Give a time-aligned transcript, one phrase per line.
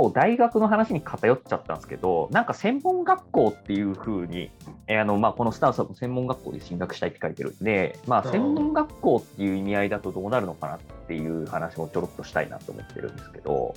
[0.00, 4.50] 構大学の話に偏っちゃったんですけど、なんか専門学校っていうふうに、
[4.86, 13.74] えーあのまあ、このスタートアップ専門学校で進学したいって書いてるんで、まあ、うん専門学校っていう意味合いだとどうなるのかなっていう話もちょろっとしたいなと思ってるんですけど、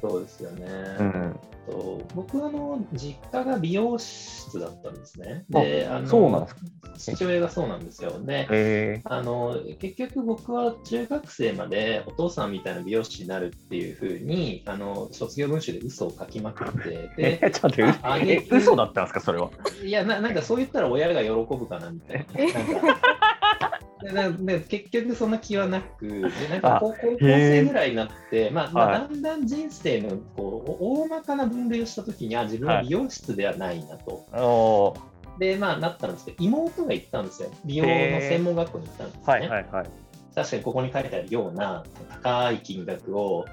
[0.00, 0.66] そうですよね。
[0.98, 5.44] うん、と僕あの実家が美容室だったんですね。
[5.48, 6.60] で、ああのそうなんですか
[6.98, 8.20] 父親がそうなんですよ。
[8.20, 19.50] で、えあの結局僕は中学生までお父さんみたいな美容師になるっていうふうにあの卒業文集で嘘を書きまくって ー、でえちょっと待って嘘だったんですか、それは。
[19.84, 22.44] いやななんかそう言ったら親が喜ぶかなみたいな。
[22.44, 23.19] なんか
[24.02, 34.26] でなで結局そんな気はなくでなんか高高校生ぐらいになって、まあまあ、はいだんだん人生のこうお大まかな分類をしたときには自分は美容室ではないなと。
[34.32, 39.22] おーでまあなったんですけど妹が行ったんですよ美容の専門学校に行ったんですね。
[39.24, 39.90] はいはいはい。
[40.34, 41.84] 確かにここに書いてあるような
[42.22, 43.46] 高い金額を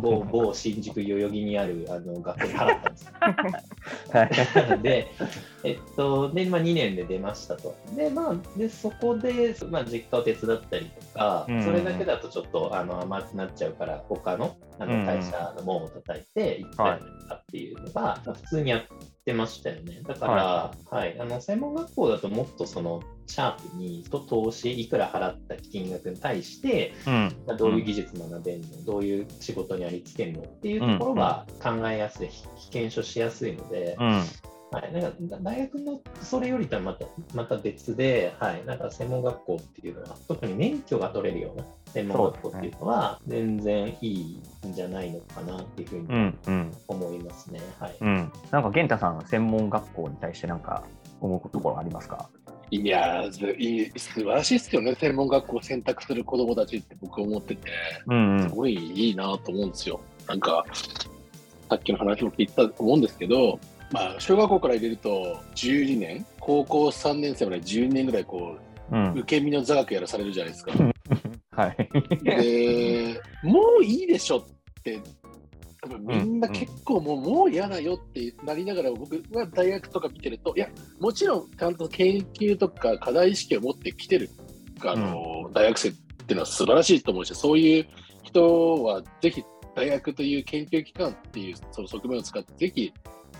[0.00, 3.12] 某某新宿代々木にあるあの学校に払ったんですよ。
[4.12, 5.08] はいで、
[5.64, 7.74] えっと、で、まあ、2年で出ましたと。
[7.94, 18.82] で、まあ、でそこで、まあ、実家を手伝ったりとか、うんそれだけだとちょっとあの甘くなっちゃうから、他のあうんの会社の門を叩いて行ったりとかっていうのが、まあ普通にやっ
[19.24, 20.00] てましたよね。
[20.06, 21.16] だから、はい。
[21.18, 27.32] あの専門学校だともっとそのシャープにと投資いくら払った金額に対して、うん。
[27.46, 32.28] まあどういう技術学べるの、どういう仕事にありつけるのっていうところが考えやすい、
[32.70, 34.22] 検証しやすいので、うん。
[34.72, 46.72] はい、なんかだ大学のそれよりとはまたまた別で、はい、なんか専門学校っていうのは、特に免許が取れるような専門学校っていうのは、全然いいんじゃないのかなっていうふううにんうん。
[46.88, 47.01] 思。
[47.82, 48.32] はいうん。
[48.50, 50.84] なんか源太さん、専門学校に対してなんか
[51.20, 52.28] 思うところありますか？
[52.70, 57.68] いや素晴らしいですよね、専門学校を選択する子供たちって僕思ってて、
[58.06, 60.00] うんうんすごいいいなと思うんですよ。
[60.26, 60.64] なんか、
[61.68, 63.58] さっきの話も聞いたと思うんですけど、
[63.90, 68.56] まあ、小学校から入れると12年、高校3年生まで12年ぐらいこ
[68.90, 69.12] う、うん。
[69.12, 70.72] 受け身の座学やらされるじゃないですか。
[71.52, 71.88] はい。
[72.22, 74.44] で、もういいでしょっ
[74.82, 74.98] て、
[75.82, 80.68] 多分みんな結構もう,、もう嫌だよってなりながら、僕は大学とか見てると、いや、
[81.00, 84.30] もちろんちゃんと研究とか課題意識を持ってきてる
[84.84, 87.86] あの、大学生っていうのは素晴らしいと思うし、そういう
[88.22, 89.42] 人はぜひ
[89.74, 92.92] 大学という研究機関っていうその側面を使って、ぜひ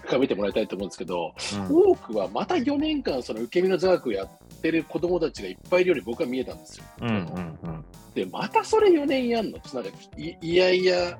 [0.02, 1.32] 深めてもらいたいと思うんですけど、
[1.70, 4.30] 多くはまた4年間、その受け身の座学をやっ
[4.60, 6.84] てる子供たちがいっぱいいるように僕は見えたんですよ。
[7.02, 7.84] うんうんうん。
[8.12, 9.58] で、またそれ4年やんの？
[9.74, 11.16] なんかいいやいや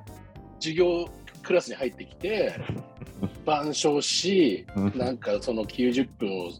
[0.62, 1.08] 授業
[1.42, 2.54] クラスに入ってきて、
[3.44, 4.92] 板書し、うん。
[4.96, 6.50] なんかその90分を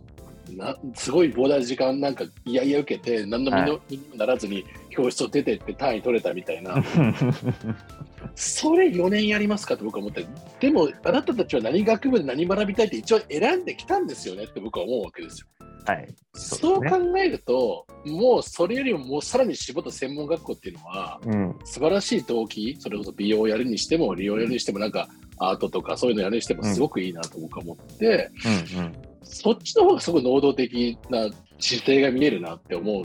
[0.50, 3.50] なすごい膨大な時間なんかいやいや受けて何の
[3.88, 6.82] 身にもならずに教室を出てって単位取れたみたいな。
[8.34, 10.24] それ4年やりますかって僕は思って
[10.60, 15.46] でもあなたたちは何学部で何学びたいって一応選んできたんですよねって僕は思うわけですよ。
[15.86, 16.14] はい。
[16.34, 21.58] そう考えるともうそれよりももうさらに絞った専門学校っていうのはうん。
[21.64, 28.30] 素晴らしい動機それこそ美容をやるにしても利用をやるにしてもなんかアートとかそういうのやるにしてもすごくいいなと僕は思って、
[28.74, 28.92] うんうん。
[29.22, 31.28] そっちの方がすごい能動的な
[31.58, 33.04] 姿勢が見えるなって思う。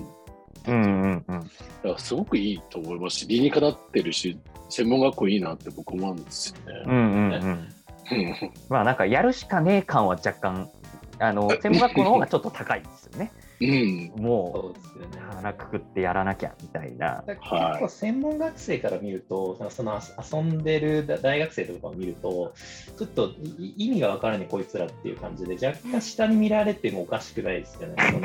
[0.68, 1.24] うんうんうん。
[1.26, 1.46] だか
[1.84, 4.38] らすごくいいと思いますし、理にかなってるし、
[4.70, 6.84] 専門学校いいなって僕思うんですよね。
[6.86, 7.68] うんうんうん。
[8.70, 10.70] まあなんかやるしかねえ感は若干、
[11.20, 13.32] あの、専門学校の方がちょっと高いですよね。
[13.60, 14.12] うん。
[14.18, 17.24] もそうですよねう、腹くくってやらなきゃみたいな。
[17.28, 17.40] 結
[17.80, 22.54] 構専門学生から見ると、なんかその遊んでる大学生とかを見ると、
[22.98, 27.96] ちょっとい意味がわからないこいつらっていう感じで、若干下に見られてもおかしくないですよね。
[28.12, 28.22] その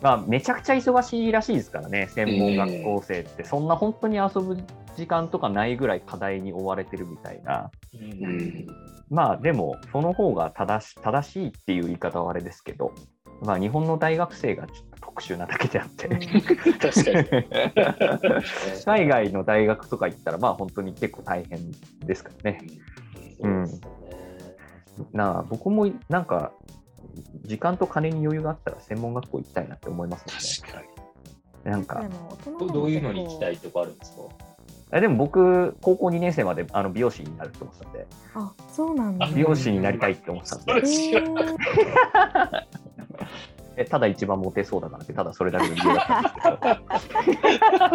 [0.00, 3.44] まあめちゃくちゃ忙しいらしいですからね、専門学校生って。
[3.44, 4.56] そんな本当に遊ぶ
[4.96, 7.70] 時間とかないぐらい課題に追われてるみたいな。
[7.94, 8.66] うんうん。
[9.10, 12.92] まあでも、その方が正し正しいっていう言い方はあれですけど、
[13.42, 16.08] まあ日本の大学生がちょっと特殊なだけであって。
[16.08, 17.46] 確かに。
[18.84, 21.70] 海外の大学とか行ったら、まあ本当に結構大変
[22.04, 22.62] ですからね。
[23.40, 24.00] そうですよね
[25.12, 26.52] なあ僕もなんか、
[27.46, 30.86] 時間と金に余裕があったら専門学校行きたいなって思います確かに。
[30.88, 31.70] もんね。
[31.70, 32.04] なんか
[32.58, 34.22] どどういうのに行きたいとかあるんですか？
[34.92, 39.26] えでも僕、高校2年生まであの美容師になるって思ってたんで、あ、そうなんだ。
[39.28, 40.72] 美容師になりたいって思ってたんで、
[43.76, 46.06] えただ一番モテそうだからって、ただそれだけの理由だっ
[46.60, 47.14] たんですけ
[47.78, 47.88] ど、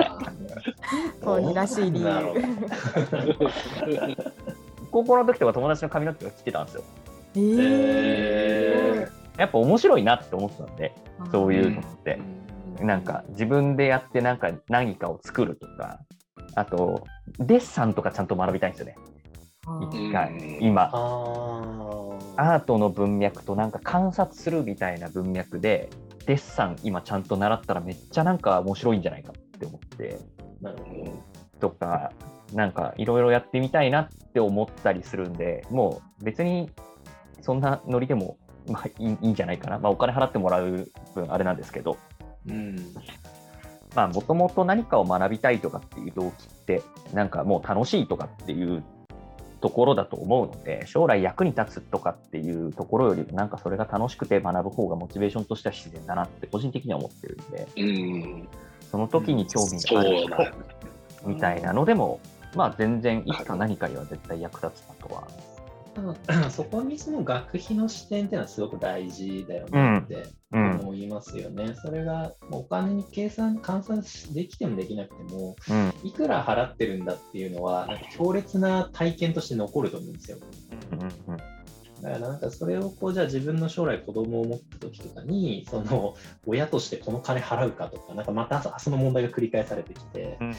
[1.23, 2.07] 当にらしい理由。
[4.91, 6.83] 高校の時とか友達の髪の毛が来てたんですよ。
[7.35, 9.09] えー。
[9.37, 10.93] えやっぱ面白いなって思ってたんで、
[11.31, 12.19] そういうのって。
[12.79, 15.99] ーなんか自分でやってなんか何かを作るとか、
[16.55, 17.03] あと
[17.39, 18.95] デッサンとかちゃんと学びたいんですよね。
[19.91, 20.63] 一回うん。
[20.63, 20.89] 今
[22.37, 25.89] アートの文脈となんか観察するみたいな文脈で
[26.25, 30.19] デッサン今ちゃんと習ったらめっちゃなんか面白いんじゃないかって思って
[30.61, 31.35] なるほど。
[31.59, 32.11] とか
[32.53, 36.69] なんかいろいろやってみたいなって思ったりするんでもう別に
[37.41, 41.97] そんなノリでも、まあ、いいんじゃないかな、まあ、お金払ってもらう分あれなんですけど
[42.47, 42.75] うん。
[43.95, 46.83] まあもともと何かを学びたいとかっていう動機って
[47.13, 48.83] なんかもう楽しいとかっていう
[49.65, 58.47] ところだと思うので将来役に立つとかっていうところよりもなんかそれが楽しくて学ぶ方がモチベーションとしては自然だなって個人的には思ってるんでうん。
[58.91, 60.57] その時に興味そがある人うだよね。
[61.25, 62.19] みたいなのでも
[62.55, 65.27] まあ全然いつか何かには絶対役立つなとは
[66.51, 70.79] そこにその学費の視点っていうのはすごく大事だよねってうん。
[70.79, 71.75] 思いますよね。
[71.81, 75.93] それがお金に計算、換算できてもできなくても、うん。
[76.03, 80.37] いくら払ってるんだっていうのは、なんか強烈な体験として残ると思うんですよ。
[80.91, 81.37] うんうん。
[82.01, 86.15] だからなんかそれをこうじゃあ自分の将来子供を持った時とかにその
[86.45, 90.53] 親としてこの金払うかとかなんかまたその問題が繰り返されてきて、うん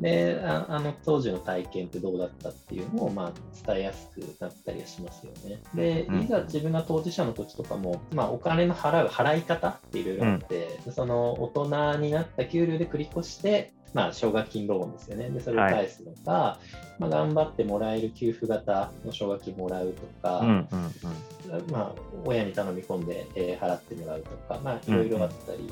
[0.00, 3.32] でああの当時の体験ってどうだったっていうのをまあ
[3.66, 5.60] 伝えやすくなったりはしますよね。
[5.74, 15.30] でうんいざ自分が当事者の時とかも、まあ、お金の払う払い方っていろいろあって、その大人になった給料で繰り越してまあ、奨学金ローンですよね。
[15.30, 16.58] で、それを返すのか、
[16.98, 25.68] まあ、頑張ってもらえる給付型の奨学金もらうとか、うんうんまあ、親に頼み込んで、えー払ってもらうとか、まあ、いろいろあったり、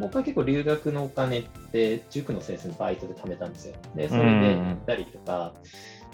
[0.00, 1.42] 僕は結構留学のお金っ
[1.72, 3.74] て塾の先生のバイトで貯めたんですよ。
[3.94, 5.54] で、それで行ったりとか、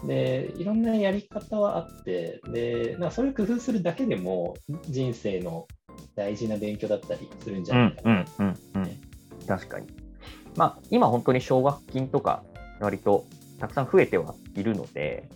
[0.04, 4.54] で、いろんなやり方はあって、で、なんかそれを工夫するだけでも
[4.88, 5.66] 人生の
[6.14, 8.10] 大事な勉強だったりするんじゃうんないかな。
[8.10, 8.90] うんうんうん
[9.46, 9.88] 確かに。
[10.56, 12.44] まあ、今本当に奨学金とか
[12.80, 13.24] 割と
[13.58, 15.28] たくさん増えてはいるので、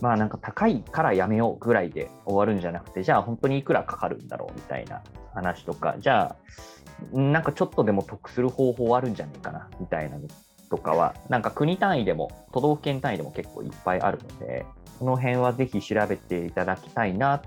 [0.00, 5.02] まあなんか高いからやめようぐらいで終わるんじゃなくて、じゃあ本当にいくらかかるんだろうみたいな
[5.34, 6.36] 話とか、じゃあ
[7.12, 10.26] なんかちょっとでも得する方法あるんじゃないかなみたいなの
[10.70, 14.66] とかは、なんか国単位でも都道府県単位でも結構いっぱいあるので、
[14.98, 17.40] その辺はぜひ調べていただきたいなっ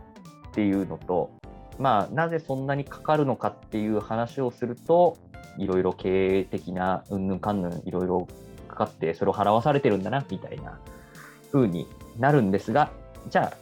[0.54, 1.32] ていうのと、
[1.78, 5.18] まあ、なぜそんなにかかるのかっていう話をすると、
[5.58, 8.28] いろいろ経営的なうんぬんかんぬんいろいろ
[8.68, 10.80] かかって、それを払わされてるんだなみたいな
[11.52, 11.88] 風に
[12.18, 12.92] なるんですが、
[13.30, 13.58] じゃあ、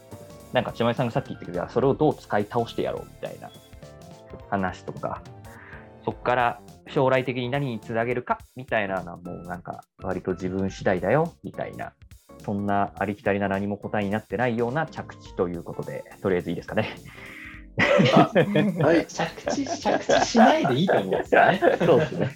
[0.52, 3.50] なんか千葉さんがさっき言ったけど、それをどう使い倒してやろうみたいな
[4.50, 5.22] 話とか、
[6.08, 11.92] そこから将来的に何につなげるかみたいなのはもうなんか割と自分次第だよみたいな、
[12.42, 16.96] そんなありきたりな何も答えになってないような着地ということで、とりあえずいいですかね。
[17.76, 19.06] はい。
[19.06, 21.60] 着地、着地しないでいいと思うんですよね。
[21.78, 22.30] そうですね。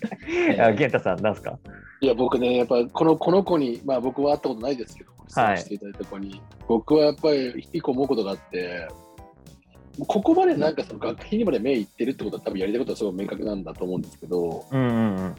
[0.60, 1.58] あ玄太さん、なんですか？
[2.02, 8.86] いや、僕ね、やっぱこのこの子に、まあ僕は会ったことないですけど、質問していただいた子に、僕はやっぱり一個思うことがあって、
[9.98, 15.34] ここまでなんかその学費にまで目いってるってことは多分やりたいことはすごい明確なんだと思うんですけど、うんうんうん。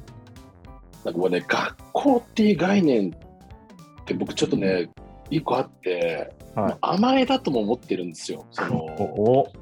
[1.03, 4.89] なんかもうね、学校っていう概念って僕ちょっとね、
[5.29, 8.45] 一個あって、はい甘えだとも思ってるんですよ。
[8.51, 9.53] そのおお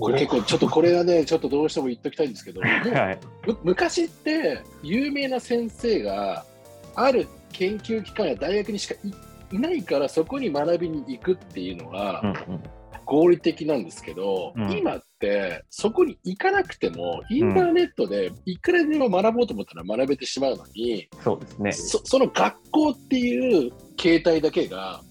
[0.00, 2.66] これ結構ちょっとこれはね、ちょっとどうしても言っときたいんですけど、 は
[3.12, 3.18] い。
[3.46, 6.46] む昔って有名な先生が
[6.94, 9.12] ある研究機関や大学にしかい
[9.54, 12.62] いないからそこに学びに行くっていうのうんがうん
[13.04, 21.72] 合理的なんですけど、うん今ってそこに行かなくてもインターネットでいくらでも学ぼうと思ったら学べてしまうのに、そうですね。
[21.72, 25.02] そその学校っていう形態だけが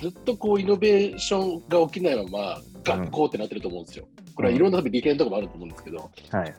[0.00, 4.08] ずっとこうイノベーションが起きないまま学校ってなってると思うんですよ。
[4.34, 6.54] これはいろんな多分利権とかもあると思うんですけど、はい。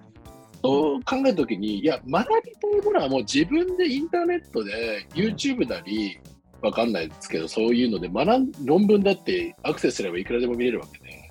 [0.64, 6.20] そう考えたときに、いや、学びたいものはもう自分でインターネットで YouTube なり、
[6.62, 11.28] わかんないですけど、そういうので学ん、論文だってアクセスすればいくらでも見れるわけで、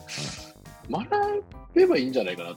[0.91, 1.45] 学
[1.75, 2.57] べばいいんじゃないかなっ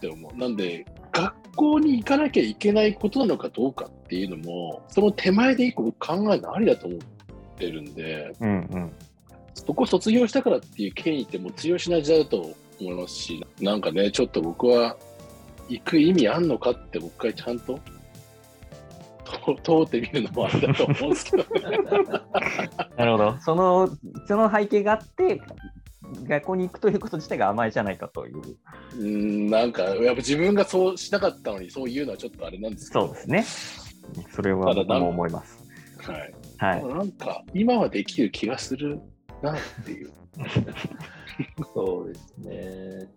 [0.00, 0.36] て思う。
[0.36, 7.00] なんで、学校に行かなきゃいけないことなのかどうかっていうのも、その手前で一個僕考えるのありだと思っ
[7.56, 8.92] てるんで、うんうん。
[9.54, 14.96] そこ卒業したからっていう権威ってもう通用しない時代だと思いますし、なんかね、ちょっと僕は
[15.68, 17.80] 行く意味あんのかって、もう一回ちゃんとと
[19.62, 21.44] 通ってみるのもあれだと思うんですけど、
[22.96, 23.36] なるほど。
[23.40, 23.90] その、
[24.26, 25.42] その背景があって、
[26.26, 28.38] 学校に行くということ自体が甘えじゃないかという。
[28.38, 33.44] うーん、なんか、やっぱ自分がそうしなかったのに、そういうのはちょっとあれなんですけど、そうですね。
[34.34, 35.62] それは僕も思います。
[35.98, 36.34] はい。
[36.58, 36.84] はい。
[36.94, 39.00] なんか、今はできる気がする
[39.42, 40.12] なっていう。
[41.74, 43.08] そうですね。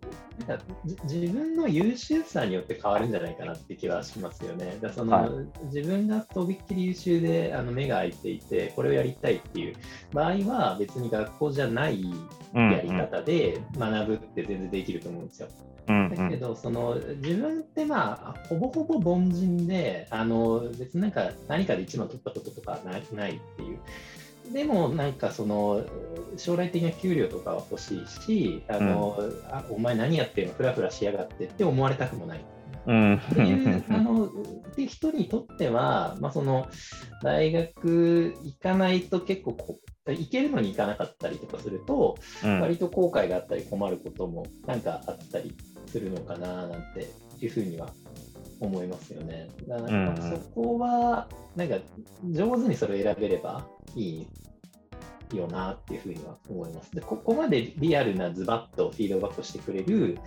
[0.48, 4.78] なんかじ自分の優秀さによって変わるんじゃないかなって気はしますよね。
[4.82, 5.32] だその、はい
[5.66, 9.76] 自分がとびっきり優秀であの目が開いていて、これをやりたいっていう
[10.14, 12.04] 場合は、別に学校じゃない
[12.54, 15.48] うんやり方で学ぶって全然できると思うんですよ。
[15.88, 23.80] うんうんだけど、その自分ってまあ、ほぼほぼ凡人で、あの別になんか何かで一番取ったこととかないないっていう。
[24.54, 25.84] でもなんかその
[26.38, 29.18] 将来的な給料とかは欲しいし、あの
[29.50, 32.46] あお前何やってんの、ふらふらしやがってって思われたくもない。
[32.88, 33.16] うん。
[33.16, 34.30] っていうあのっ
[34.76, 36.68] ていう人にとっては、まあ、その
[37.22, 42.62] 大学行かないと結構こ行けるのに行かなかったりとかすると、うん。
[42.62, 45.56] 割と後悔があったり困ることもなんかあったり
[45.88, 47.94] するのかななんていうふうには
[48.62, 49.50] 思いますよね。
[49.68, 51.78] だからなんかうんうんそこはなんか
[52.30, 53.66] 上手にそれを選べれば
[53.96, 54.28] いい
[55.38, 56.92] よなっていうふうには思います。
[56.94, 60.20] でここまでリアルなズバッとフィードバックしてくれる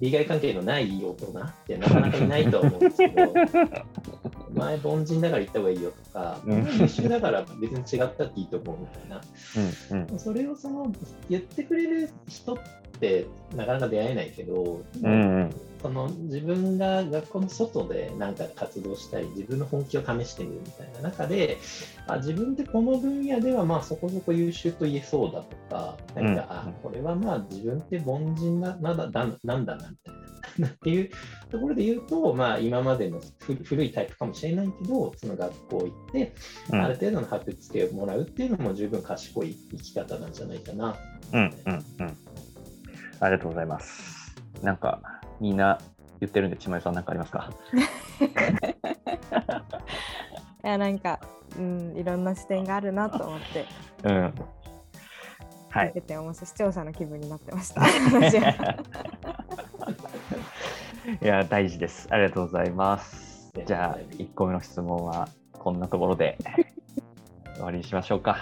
[0.00, 6.40] 利害関係のない大人ってなかなかいないとは思うんですけど、お 前凡人だから行った方がいいよとか、
[6.80, 9.20] 優秀だから別に違ったっていいと思うみたいな。
[10.10, 10.90] うんそれをその
[11.28, 12.62] 言ってくれる人って
[13.56, 21.58] なかなか出会えないけど、うんうんその自分が学校の外でなんか活動したり、自分の本気を試してみるみたいな中で、
[22.06, 30.22] あ自分ってこの分野ではまあそこそこ優秀と言えそうだとか、なんか、うんあこれはまあ自分って凡人ななんだだなんだなみたいな。
[30.68, 31.10] っていう
[31.50, 36.32] ところで言うと、まあ、今までの古古いタイプかもしれないけど、その学校行って、
[36.70, 40.94] うんある程度の箔付けをもらうっていうのも十分賢い生き方なんじゃないかな。
[41.32, 42.16] うんうんうん
[43.22, 44.34] ありがとうございます。
[44.62, 45.00] なんか
[45.40, 45.78] みんな
[46.20, 47.50] 言ってるんで、ちまよさんなんかありますか？
[50.64, 51.18] いやなんか、
[51.56, 53.66] うん、いろんな視点があるなと思って
[54.04, 54.22] うん。
[55.70, 55.92] は聞いい。
[55.94, 57.82] てて面視聴者の気分になってました。
[61.20, 62.06] いや、大事です。
[62.10, 66.38] ありがとうございますじゃあとうございます、1個目の質問はこんなところで
[67.54, 68.36] 終わりにしましょうか。